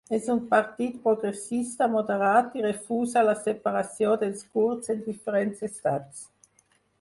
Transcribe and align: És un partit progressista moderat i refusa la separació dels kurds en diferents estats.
És 0.17 0.27
un 0.33 0.37
partit 0.51 0.93
progressista 1.01 1.87
moderat 1.95 2.57
i 2.61 2.65
refusa 2.67 3.23
la 3.27 3.35
separació 3.43 4.15
dels 4.25 4.43
kurds 4.57 4.93
en 4.95 5.05
diferents 5.11 5.63
estats. 5.71 6.27